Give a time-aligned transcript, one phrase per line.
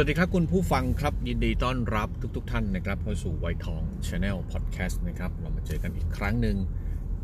[0.00, 6.56] วัสดีครับคุณผู้ฟังครับ ยินดีต้อนรับทุกๆท่านนะครับเข้าสู่ไวทอง Channel Podcast นะครับ เรามาเจอกันอีกครั้งหนึ่ง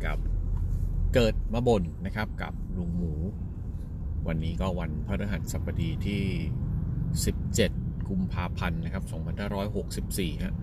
[0.05, 0.17] กับ
[1.13, 3.13] เกิดมาบนนะครับกับลุงหมู
[4.27, 6.23] วันนี้ก็วันพฤหัสบดีที่
[7.33, 9.03] 17 กุมภาพันธ์นะครับ
[9.73, 10.53] 2564ฮะ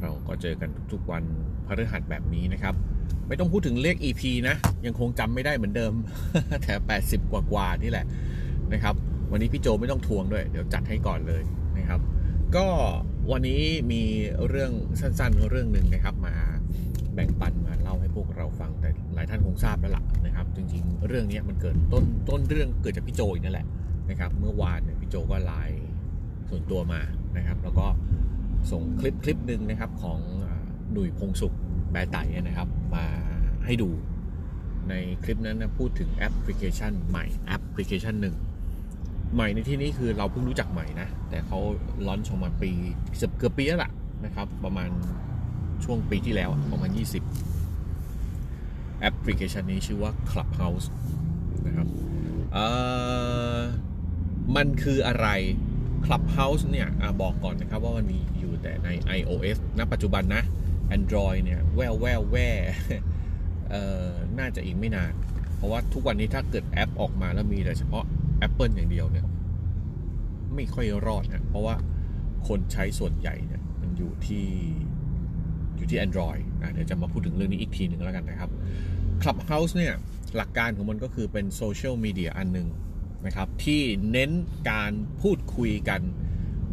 [0.00, 1.24] เราก็เจอกันทุกๆวัน
[1.66, 2.74] พฤหัสแบบนี้นะครับ
[3.28, 5.92] ไม่ต้องพูดถึงเลข EP นะ ยังคงจำไม่ได้เหมือนเดิม
[6.62, 8.06] แถว80 กว่าๆนี่แหละ
[8.72, 8.96] นะครับ
[9.30, 11.42] วันนี้พี่โจไม่ต้องทวงด้วย เดี๋ยวจัดให้ก่อนเลย
[11.78, 12.00] นะครับ
[12.56, 12.66] ก็
[13.30, 14.02] วันนี้มี
[14.48, 16.34] เรื่องสั้นๆเรื่องหนึ่งนะครับมา
[17.14, 23.66] แบ่งปันมาเล่าให้พวกเราฟังแต่หลายท่านคงทราบแล้วล่ะนะครับ จริงๆ เรื่องนี้มันเกิดต้นต้นเรื่องเกิดจากพี่โจอีกนั่นแหละ
[24.10, 25.82] นะครับ เมื่อวานเนี่ยพี่โจก็ไลน์
[26.48, 27.00] ส่วนตัวมา
[27.36, 27.86] นะครับ แล้วก็
[28.70, 30.18] ส่งคลิปคลิปหนึ่งนะครับของ
[30.92, 31.54] หนุ่ยพงสุข
[31.90, 33.04] แบไตนะครับ มา
[33.64, 33.88] ให้ดู
[34.88, 38.34] ในคลิปนั้นนะพูดถึงแอปพลิเคชันใหม่แอปพลิเคชันหนึ่ง
[39.34, 41.58] ใหม่ในที่นี้คือเราเพิ่งรู้จักใหม่นะ แต่เขา
[42.06, 42.70] ลอนช์ออกมาปี
[43.38, 43.90] เกือบปีแล้วล่ะ
[44.24, 44.88] นะครับ ประมาณ
[45.84, 46.90] ช่วงปีที่แล้วประมาณ
[47.76, 50.86] 20 แอปพลิเคชันนี้ชื่อว่า Clubhouse
[51.66, 51.86] นะครับ
[52.52, 52.66] เอ่
[53.56, 53.58] อ
[54.56, 55.28] มันคืออะไร
[56.04, 60.42] Clubhouse เนี่ยอบอกก่อนนะครับว่ามันมีอยู่แต่ใน iOS ณปัจจุบันนะ
[60.96, 62.36] Android เนี่ยแววแววแว
[63.70, 65.12] เอ่อน่าจะอีกไม่นาน
[65.56, 68.04] เพราะว่าทุกวันนี้ถ้าเกิดแอปออกมาแล้วมีแต่เฉพาะ
[68.46, 69.26] Apple อย่างเดียวเนี่ย
[70.54, 71.74] ไม่ค่อยรอดนะเพราะว่า
[72.48, 74.44] คนใช้ส่วนใหญ่เนี่ย มันอยู่ที่
[75.76, 78.50] อยู่ที่ Android นะเดี๋ยวจะมาพูดถึงเรื่องนี้อีกทีหนึ่งแล้วกันนะครับ
[79.22, 79.94] Clubhouse เนี่ย
[80.36, 82.68] หลักการของมันก็คือเป็นโซเชียลมีเดียอันหนึ่ง
[83.26, 83.80] นะครับ ที่
[84.12, 84.30] เน้น
[84.70, 84.92] การ
[85.22, 86.00] พูดคุยกัน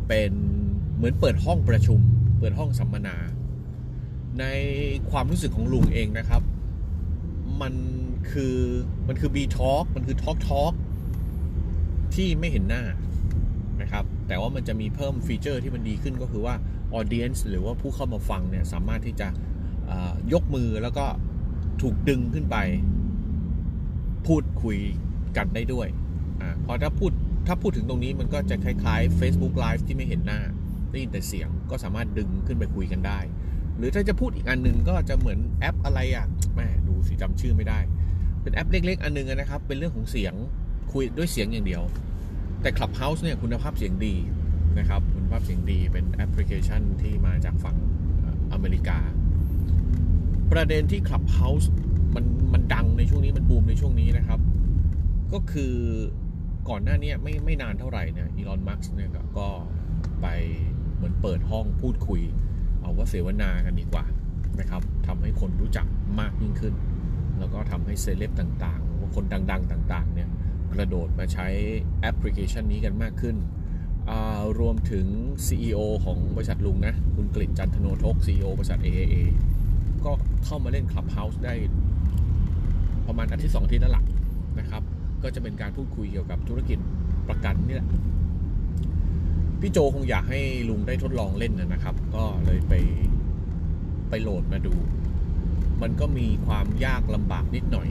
[0.08, 0.32] เป็น
[0.96, 2.00] เหมือนเปิดห้องประชุม
[2.40, 3.18] เปิดห้องสัมมนา
[4.40, 4.46] ใน
[5.12, 6.42] ความรู้สึกของลุงเองนะครับ
[7.62, 7.74] มัน
[8.32, 8.58] คือ
[9.08, 10.74] มันคือ B Talk มันคือ Talk Talk
[12.16, 12.84] ที่ไม่เห็นหน้า
[13.82, 16.56] นะครับ แต่ว่ามันจะมีเพิ่มฟีเจอร์ที่มันดีขึ้นก็คือว่า
[17.00, 19.28] Audience หรือว่าผู้เข้ามาฟังเนี่ยสามารถที่จะ
[20.34, 21.06] ยกมือแล้วก็
[21.82, 22.58] ถูกดึงขึ้นไป
[24.28, 24.78] พูดคุย
[25.38, 27.12] กันได้ด้วย พอถ้าพูด
[27.48, 30.40] ถ้าพูดถึงตรงนี้มันก็จะคล้ายๆ Facebook Live ที่ไม่เห็นหน้า
[30.92, 33.20] ได้ยินแต่เสียงก็สามารถดึงขึ้นไปคุยกันได้
[33.78, 37.80] หรือถ้าจะพูดอีกอันหนึ่งก็จะเหมือนแอปอะไรอะแม่ดูสิจำชื่อไม่ได้
[38.42, 40.34] เป็นแอปเล็ก ๆ อันนึงนะครับ เป็นเรื่องของเสียง
[40.92, 41.84] คุยด้วยเสียงอย่างเดียว
[42.62, 44.16] แต่ Clubhouse เนี่ยคุณภาพเสียงดี
[44.80, 47.78] นะครับคุณภาพเสียงดีเป็นแอปพลิเคชันที่มาจากฝั่ง
[48.54, 49.00] อเมริกา
[50.52, 51.68] ประเด็นที่ Clubhouse
[52.16, 54.40] มันมันดังในช่วงนี้มันบูมในช่วงนี้นะครับ
[55.34, 55.74] ก็คือ
[56.70, 59.48] ก่อนหน้านี้ไม่ไม่นานเท่าไหร่เนี่ยอีลอนมัสเนี่ยก็
[60.22, 60.28] ไป
[60.96, 62.22] เหมือนเปิดห้องพูดคุย
[62.82, 64.06] เอาว่าเสวนากันดีกว่า
[64.60, 65.86] นะครับทำให้คนรู้จัก
[66.20, 66.74] มากยิ่งขึ้น
[67.40, 70.30] แล้วก็ทำให้เซเลบต่างๆ ว่าคนดัง ๆ ต่าง ๆ เนี่ย
[70.74, 71.48] กระโดดมาใช้
[72.02, 73.36] แอปพลิเคชันนี้กันมากขึ้น
[74.60, 75.06] รวมถึง
[75.46, 79.16] CEO ของบริษัทลุงนะ คุณกฤษจันทโนทก CEO บริษัท AAA
[80.06, 80.12] ก็
[80.46, 81.54] เข้ามาเล่น Clubhouse ได้
[83.08, 84.04] ประมาณอาทิตย์สองอาทิตย์แล้วล่ะ
[84.60, 84.84] นะครับ
[85.24, 86.80] ก็จะเป็นการพูดคุยเกี่ยวกับธุรกิจ
[87.30, 87.90] ประกันนี่แหละ
[89.62, 92.74] พี่โจคงอยากให้ลุงได้ทดลองเล่นนะครับ ก็เลยไป
[94.10, 94.74] ไปโหลดมาดู
[95.82, 97.88] มันก็มีความยากลำบากนิดหน่อย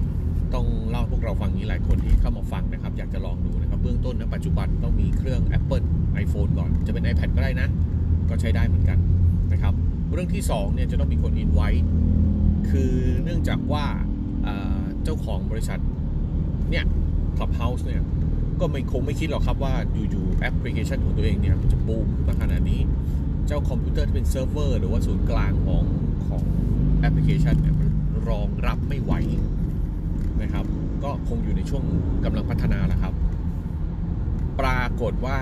[0.54, 5.84] ต้องเล่าพวกเราฟังนี้หลายคนที่เข้ามาฟังนะครับ อยากจะลองดูนะครับ เบื้องต้นนะปัจจุบันต้องมีเครื่อง Apple
[6.22, 7.68] iPhone ก่อน จะเป็น iPad ก็ได้นะ
[8.28, 8.98] ก็ใช้ได้เหมือนกัน
[9.52, 9.74] นะครับ
[10.12, 11.84] เรื่องที่2เนี่ยจะต้องมีคน invite
[12.70, 13.84] คือเนื่องจากว่า
[15.04, 15.80] เจ้าของบริษัท
[16.70, 16.84] เนี่ย
[17.36, 18.02] Clubhouse เนี่ย
[18.60, 19.74] ก็ไม่คงไม่คิดหรอกครับว่า
[20.10, 22.80] อยู่ๆแอปพลิเคชันของตัวเองเนี่ยจะบูมมาขนาดนี้
[23.46, 25.84] เจ้าคอมพิวเตอร์ที่เป็นเซิร์ฟเวอร์หรือว่าศูนย์กลางของ
[26.26, 26.44] ของ
[26.98, 27.90] แอปพลิเคชันเนี่ยมัน
[28.28, 29.12] รองรับไม่ไหว
[30.42, 30.64] นะครับ
[31.04, 31.84] ก็คงอยู่ในช่วง
[32.24, 33.14] กำลังพัฒนาแหละครับ
[34.60, 35.38] ปรากฏว่า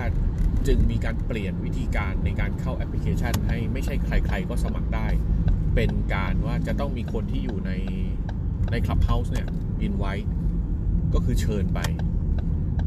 [0.67, 5.07] จึงมีการเปลี่ยนวิธีการในการเข้าแอปพลิเคชัน ให้ไม่ใช่ใคร ๆ ก็สมัครได้
[5.75, 7.71] เป็นการว่าจะต้องมีคนที่อยู่ใน
[8.71, 9.47] ใน Clubhouse เนี่ย
[9.87, 10.27] invite
[11.13, 11.79] ก็คือเชิญไป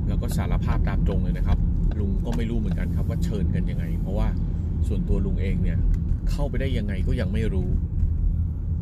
[0.08, 1.58] แล้วก็สารภาพตามตรงเลยนะครับ
[1.98, 4.28] ลุงก็ไม่รู้เหมือนกันครับว่าเชิญกันยังไง เพราะว่า
[4.86, 5.78] ส่วนตัวลุงเองเนี่ย
[6.30, 7.68] เข้าไปได้ยังไงก็ยังไม่รู้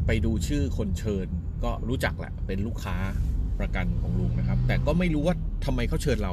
[0.07, 1.27] ไปดูชื่อคนเชิญ
[1.65, 2.97] ก็รู้จักแหละเป็นลูกค้า
[3.61, 5.35] ประกันของลุงนะครับ แต่ก็ไม่รู้ว่า
[5.65, 6.33] ทำไมเขาเชิญเรา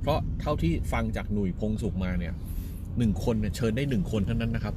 [0.00, 2.34] เพราะเท่าที่ฟังจากหนุ่ยพงสุขมาเนี่ย
[2.98, 4.74] หนึ่งคนเนี่ยเชิญได้หนึ่งคนเท่านั้นนะครับ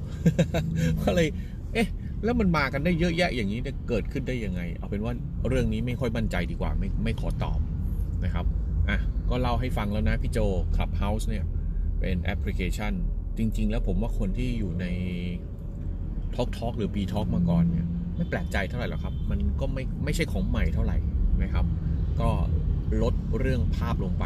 [1.03, 1.27] ก็เลย
[1.73, 1.87] เอ๊ะ
[2.23, 3.59] แล้วมันมากันได้เยอะแยะอย่างนี้
[3.89, 5.13] เกิดขึ้นได้ยังไง เอาเป็นว่า
[5.49, 7.59] เรื่องนี้ไม่ค่อยมั่นใจดีกว่า ไม่ไม่ขอตอบ
[8.23, 8.45] นะครับ
[8.89, 8.99] อะ
[9.29, 10.39] ก็เล่าให้ฟังแล้วนะพี่โจ
[10.75, 11.45] Clubhouse เนี่ย
[11.99, 12.93] เป็นแอปพลิเคชัน
[13.37, 14.85] จริง ๆ แล้วผมว่าคนที่อยู่ใน
[16.35, 20.97] Talk Talk หรือ B Talk มาก่อนเนี่ย ไม่แปลกใจเท่าไหร่หรอกครับ มันก็ไม่ไม่ใช่ของใหม่เท่าไหร่
[21.43, 21.65] นะครับ
[22.21, 22.29] ก็
[23.01, 24.25] ลดเรื่องภาพลงไป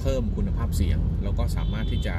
[0.00, 2.14] เพิ่มคุณภาพเสียง แล้วก็สามารถที่จะ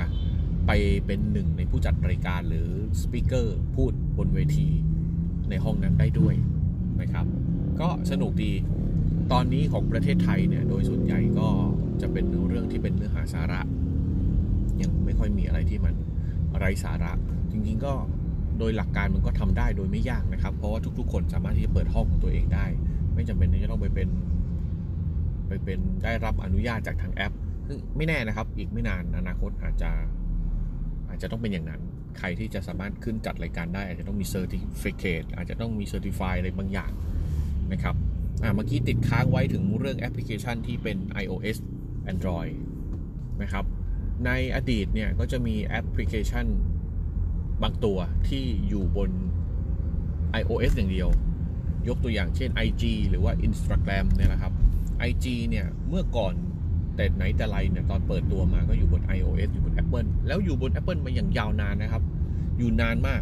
[0.67, 0.71] ไป
[1.05, 2.69] เป็นหนึ่งในผู้จัดรายการหรือ
[3.01, 4.67] สปีกเกอร์พูดบนเวที
[5.49, 6.35] ในห้องนั้นได้ด้วย
[7.01, 7.25] นะครับ
[7.79, 8.51] ก็สนุกดี
[9.31, 11.49] ตอนนี้ของประเทศไทยเนี่ย โดยส่วนใหญ่ก็
[12.01, 13.61] จะเป็นเรื่องที่เป็นเนื้อหาสาระ
[14.81, 15.95] ยังไม่ค่อยมีอะไรที่มัน
[16.57, 17.11] ไร้สาระ
[17.51, 17.93] จริงๆก็
[18.59, 22.65] โดยหลักการมันก็ทำได้โดยไม่ยากนะครับ เพราะว่าทุก ๆ คนสามารถที่จะเปิดห้องของตัวเองได้
[23.13, 24.09] ไม่จำเป็นที่จะต้องไปเป็น
[25.47, 27.33] ไปเป็นได้รับอนุญาตจากทางแอป
[27.67, 29.91] ซึ่งไม่แน่นะครับ อีกไม่นานอนาคตอาจจะ
[31.09, 31.81] อาจจะต้องเป็นอย่างนั้น
[32.17, 36.91] ใครที่จะสามารถขึ้นจัดรายการได้ อาจจะต้องมี certificate อาจจะต้องมี certify อะไรบางอย่าง
[37.73, 37.95] นะครับ
[38.43, 41.57] อ่าเมื่อกี้ติดค้างไว้ถึงเรื่องแอปพลิเคชันที่เป็น iOS
[42.11, 42.53] Android
[43.41, 43.65] นะครับ
[44.25, 46.45] ในอดีตเนี่ยก็จะมีแอปพลิเคชัน
[47.63, 47.97] บางตัว
[48.27, 49.11] ที่อยู่บน
[50.41, 51.09] iOS อย่างเดียว
[51.87, 54.53] ยกตัวอย่างเช่น IG หรือว่า Instagram เนี่ยนะครับ
[55.09, 56.33] IG เนี่ย เมื่อก่อน
[56.95, 62.03] แต่ไหนแต่ไรเนี่ย ตอนเปิดตัวมาก็อยู่บน iOS อยู่บน Apple แล้วอยู่บน Apple มาอย่างยาวนานนะครับ
[62.57, 63.21] อยู่นานมาก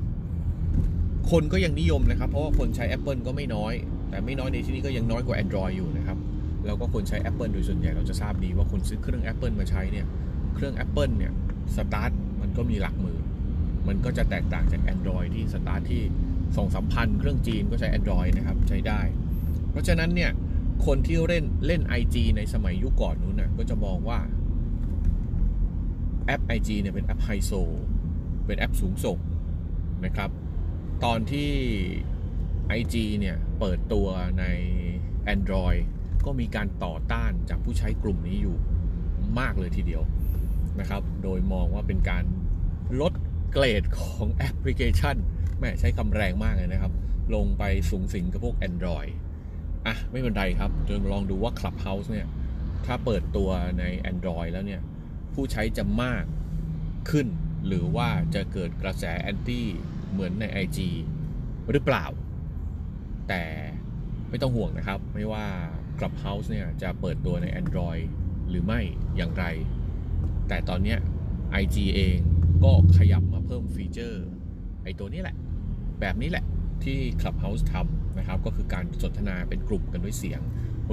[1.31, 3.74] คนก็ยังนิยมนะครับ เพราะว่าคนใช้ Apple ก็ไม่น้อย
[4.10, 6.18] แต่ไม่น้อยในที่นี้ก็ยังน้อยกว่า Android อยู่นะครับ
[6.66, 10.06] แล้วก็คนใช้ Apple โดยส่วนใหญ่เราจะทราบดีว่าคนซื้อเครื่อง Apple มาใช้เนี่ย
[10.56, 11.31] เครื่อง Apple เนี่ย
[11.75, 12.12] สตาร์ท
[12.42, 13.06] มันก็มีหลักหมื่น
[13.88, 16.04] มันก็จะแตกต่างจาก Android ที่สตาร์ทที่
[16.56, 19.01] สองสามพันเครื่องจีนก็ใช้ Android นะครับใช้ได้
[19.72, 20.31] เพราะฉะนั้นเนี่ย
[20.86, 24.19] คนที่เล่นเล่น IG ในสมัยยุคก่อนนู้นน่ะก็จะมองว่า
[26.25, 27.51] แอป IG เนี่ยเป็นแอปไฮโซ
[28.45, 29.19] เป็นแอปสูงส่ง
[30.06, 30.30] นะครับ
[31.04, 31.51] ตอนที่
[32.80, 34.07] IG เนี่ยเปิดตัว
[34.40, 34.45] ใน
[35.33, 35.81] Android
[36.25, 38.57] ก็มีการต่อต้านจากผู้ใช้กลุ่มนี้อยู่
[39.40, 40.04] มากเลยทีเดียว
[40.80, 42.24] นะครับ โดยมองว่าเป็นการ
[43.01, 43.13] ลด
[43.51, 45.15] เกรดของแอปพลิเคชัน
[45.59, 46.94] แม่ใช้คำแรงมากเลยนะครับ
[47.35, 49.11] ลงไปสูงสิงกับพวก Android
[49.88, 52.27] อะ ไม่เป็นไรครับจนลองดูว่า Clubhouse เนี่ย
[52.85, 53.49] ถ้าเปิดตัว
[53.79, 54.81] ใน Android แล้วเนี่ย
[55.33, 56.23] ผู้ใช้จะมาก
[57.09, 57.27] ขึ้น
[57.67, 59.67] หรือว่าจะเกิดกระแสแอนตี้
[60.11, 60.79] เหมือนใน IG
[61.71, 62.05] หรือเปล่า
[63.29, 63.44] แต่
[64.29, 65.45] ไม่ต้องห่วงนะครับ ไม่ว่า
[65.99, 68.03] Clubhouse เนี่ย จะเปิดตัวใน Android
[68.49, 68.81] หรือไม่
[69.17, 69.45] อย่างไร
[70.47, 70.95] แต่ตอนนี้
[71.61, 72.17] IG เอง
[72.63, 74.25] ก็ขยับมาเพิ่มฟีเจอร์
[74.83, 75.36] ไอตัวนี้แหละ
[76.01, 76.45] แบบนี้แหละ
[76.83, 80.42] ที่ Clubhouse ทำนะครับ ก็คือการสนทนาเป็นกลุ่มกันด้วยเสียง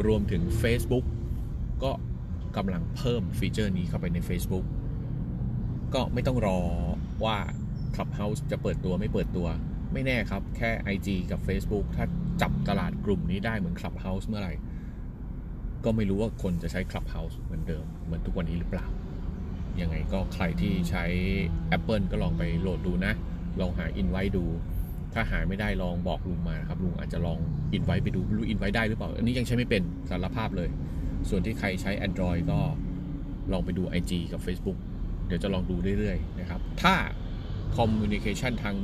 [0.06, 1.04] รวมถึง Facebook
[1.82, 1.92] ก็
[2.56, 4.64] กำลังเพิ่มฟีเจอร์นี้เข้าไปใน Facebook
[5.94, 6.58] ก็ไม่ต้องรอ
[7.24, 7.38] ว่า
[7.94, 9.46] Clubhouse จะเปิดตัวไม่เปิดตัว
[9.92, 12.04] ไม่แน่ครับ แค่ IG กับ Facebook ถ้า
[12.42, 14.54] จับตลาดกลุ่มนี้ได้เหมือน Clubhouse เมื่อไหร่
[15.84, 18.86] ก็ไม่รู้ว่าคนจะใช้ Clubhouse เหมือนเดิม เหมือนทุกวันนี้หรือเปล่า
[19.80, 21.04] ยังไงก็ใครที่ใช้
[21.76, 23.12] Apple ก็ลองไปโหลดดูนะ
[23.60, 24.44] ลองหา Invite ดู
[25.14, 27.38] ถ้าหาไม่ได้ลองบอกลุงมาครับลุงอาจจะลอง
[27.76, 30.68] Invite ไปดูรู้ Invite ได้หรือเปล่า อันนี้ยังใช้ไม่เป็นสารภาพเลย
[31.28, 32.60] ส่วนที่ใครใช้ Android ก็
[33.52, 34.78] ลองไปดู IG กับ Facebook
[35.26, 36.94] เดี๋ยวจะลองดูเรื่อยๆนะครับ ถ้า
[37.76, 38.76] Communication ทาง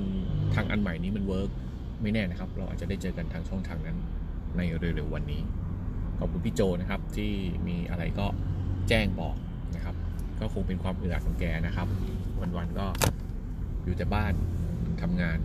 [0.54, 1.50] ทางอันใหม่นี้มันเวิร์ก
[2.02, 3.98] ไม่แน่นะครับ เราอาจจะได้เจอกันทางช่องทางนั้น
[4.56, 5.40] ในเร็วๆวันนี้
[6.18, 7.30] ขอบคุณพี่โจนะครับที่
[7.68, 8.26] มีอะไรก็
[8.88, 9.36] แจ้งบอก
[9.74, 9.94] นะครับ
[10.40, 11.88] ก็คงเป็นความอึดอัดของแกนะครับ
[12.56, 12.86] วันๆก็
[13.84, 14.32] อยู่แต่บ้าน
[15.02, 15.38] ทำงาน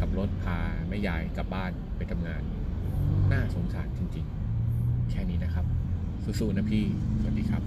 [0.00, 0.58] ขับรถพา
[0.88, 2.42] แม่ยายกลับบ้านไปทำงาน
[3.32, 5.66] น่าสงสารจริงๆ แค่นี้นะครับ
[6.40, 6.84] สู้ๆนะพี่
[7.20, 7.62] สวัสดีครับ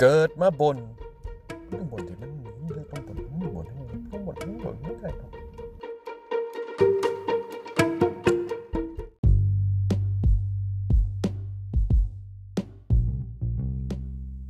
[0.00, 0.76] เกิดมาบน